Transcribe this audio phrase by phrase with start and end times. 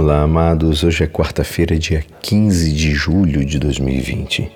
[0.00, 0.84] Olá, amados.
[0.84, 4.48] Hoje é quarta-feira, dia 15 de julho de 2020.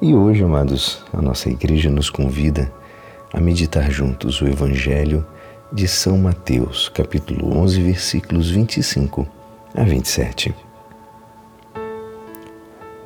[0.00, 2.72] E hoje, amados, a nossa igreja nos convida
[3.32, 5.26] a meditar juntos o Evangelho
[5.72, 9.26] de São Mateus, capítulo 11, versículos 25
[9.74, 10.54] a 27.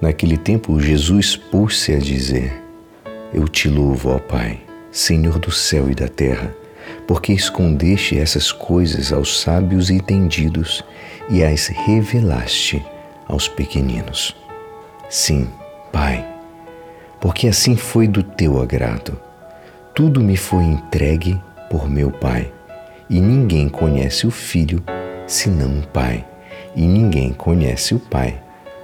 [0.03, 2.63] Naquele tempo, Jesus pôs-se a dizer:
[3.33, 4.61] Eu te louvo, ó Pai,
[4.93, 6.55] Senhor do céu e da terra
[7.07, 10.85] porque escondeste essas coisas aos sábios e entendidos
[11.31, 12.85] e as revelaste
[13.27, 14.35] aos pequeninos.
[15.09, 15.49] Sim,
[15.93, 16.27] Pai,
[17.21, 19.19] porque assim foi do teu agrado.
[19.95, 22.53] Tudo me foi entregue por meu Pai,
[23.11, 24.83] e ninguém conhece o Filho
[25.27, 26.25] senão o Pai,
[26.75, 28.43] e ninguém conhece o Pai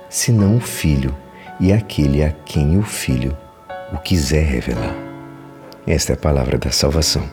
[0.09, 1.15] senão o Filho
[1.59, 3.37] e aquele a quem o Filho
[3.93, 4.95] o quiser revelar.
[5.87, 7.25] Esta é a palavra da salvação.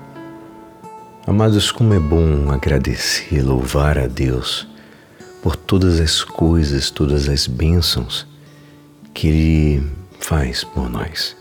[1.25, 4.70] Amados, como é bom agradecer, louvar a Deus
[5.41, 8.27] por todas as coisas, todas as bênçãos
[9.13, 11.35] que Ele faz por nós,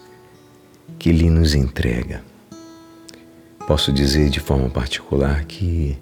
[0.99, 2.23] que Ele nos entrega.
[3.67, 5.97] Posso dizer de forma particular que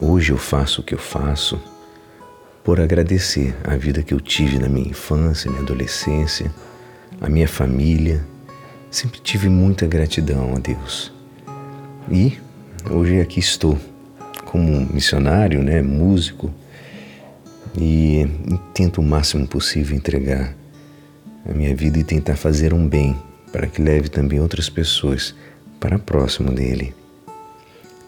[0.00, 1.58] hoje eu faço o que eu faço
[2.64, 6.52] por agradecer a vida que eu tive na minha infância, minha adolescência,
[7.20, 8.24] a minha família.
[8.90, 11.12] Sempre tive muita gratidão a Deus.
[12.10, 12.38] E
[12.90, 13.78] hoje aqui estou
[14.44, 16.52] como missionário, né, músico,
[17.76, 18.26] e
[18.72, 20.54] tento o máximo possível entregar
[21.48, 23.16] a minha vida e tentar fazer um bem
[23.52, 25.34] para que leve também outras pessoas
[25.78, 26.94] para próximo dele.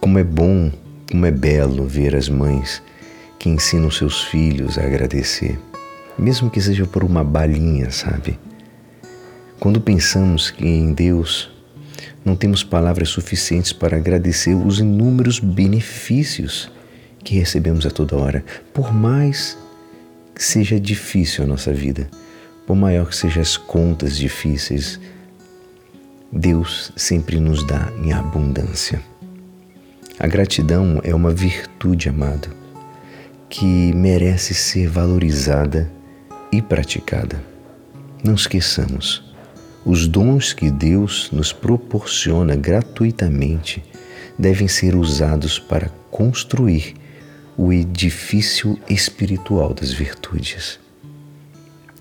[0.01, 0.73] Como é bom,
[1.11, 2.83] como é belo ver as mães
[3.39, 5.59] que ensinam seus filhos a agradecer,
[6.19, 8.39] mesmo que seja por uma balinha, sabe?
[9.61, 11.51] Quando pensamos que em Deus
[12.25, 16.71] não temos palavras suficientes para agradecer os inúmeros benefícios
[17.27, 18.45] que recebemos a toda hora.
[18.73, 19.59] Por mais
[20.33, 22.09] que seja difícil a nossa vida,
[22.65, 25.01] por maior que sejam as contas difíceis,
[26.31, 29.03] Deus sempre nos dá em abundância.
[30.21, 32.49] A gratidão é uma virtude, amado,
[33.49, 35.91] que merece ser valorizada
[36.53, 37.43] e praticada.
[38.23, 39.25] Não esqueçamos
[39.85, 43.83] os dons que Deus nos proporciona gratuitamente
[44.39, 46.95] devem ser usados para construir
[47.57, 50.79] o edifício espiritual das virtudes.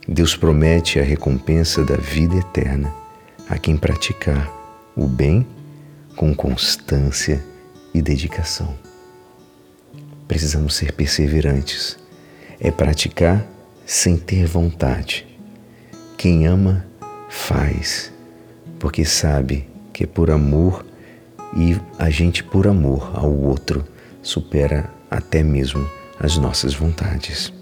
[0.08, 2.94] Deus promete a recompensa da vida eterna
[3.50, 4.52] a quem praticar
[4.96, 5.48] o bem
[6.16, 7.44] com constância
[7.94, 8.76] e dedicação.
[10.28, 11.98] Precisamos ser perseverantes.
[12.60, 13.46] É praticar
[13.86, 15.28] sem ter vontade.
[16.18, 16.86] Quem ama,
[17.30, 18.12] faz,
[18.80, 20.86] porque sabe que é por amor
[21.56, 23.86] e a gente, por amor ao outro,
[24.22, 25.88] supera até mesmo
[26.20, 27.54] as nossas vontades.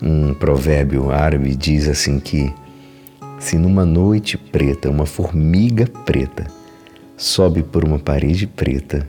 [0.00, 2.52] Um provérbio árabe diz assim que
[3.38, 6.46] se numa noite preta uma formiga preta
[7.16, 9.08] sobe por uma parede preta,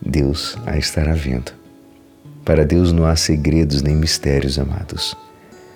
[0.00, 1.52] Deus a estará vendo.
[2.44, 5.14] Para Deus não há segredos nem mistérios, amados.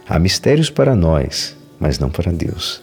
[0.08, 2.82] Há mistérios para nós, mas não para Deus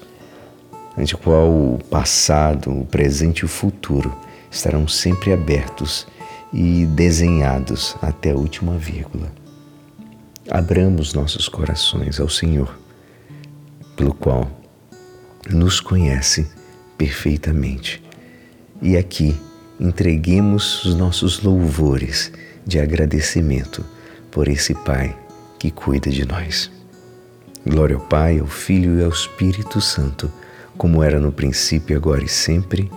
[0.97, 4.16] ante qual o passado, o presente e o futuro
[4.50, 6.07] estarão sempre abertos
[6.53, 9.31] e desenhados até a última vírgula.
[10.49, 12.77] Abramos nossos corações ao Senhor,
[13.95, 14.49] pelo qual
[15.49, 16.47] nos conhece
[16.97, 18.03] perfeitamente.
[18.81, 19.35] E aqui
[19.79, 22.31] entreguemos os nossos louvores
[22.65, 23.83] de agradecimento
[24.29, 25.17] por esse Pai
[25.57, 26.69] que cuida de nós.
[27.65, 30.31] Glória ao Pai, ao Filho e ao Espírito Santo
[30.77, 32.91] como era no princípio, agora e sempre.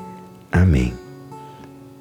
[0.51, 1.06] Amém.